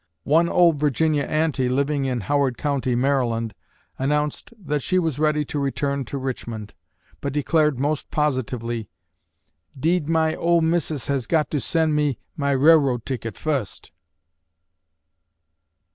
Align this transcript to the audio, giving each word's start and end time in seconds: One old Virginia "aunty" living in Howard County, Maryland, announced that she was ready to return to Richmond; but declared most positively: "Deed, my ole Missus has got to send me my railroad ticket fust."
One 0.23 0.49
old 0.49 0.79
Virginia 0.79 1.25
"aunty" 1.25 1.69
living 1.69 2.05
in 2.05 2.21
Howard 2.21 2.57
County, 2.57 2.95
Maryland, 2.95 3.53
announced 3.99 4.51
that 4.57 4.81
she 4.81 4.97
was 4.97 5.19
ready 5.19 5.45
to 5.45 5.59
return 5.59 6.05
to 6.05 6.17
Richmond; 6.17 6.73
but 7.19 7.31
declared 7.31 7.77
most 7.77 8.09
positively: 8.09 8.89
"Deed, 9.79 10.09
my 10.09 10.33
ole 10.33 10.61
Missus 10.61 11.05
has 11.05 11.27
got 11.27 11.51
to 11.51 11.59
send 11.61 11.95
me 11.95 12.17
my 12.35 12.49
railroad 12.49 13.05
ticket 13.05 13.37
fust." 13.37 13.91